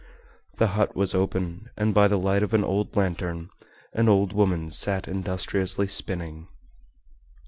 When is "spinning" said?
5.85-6.47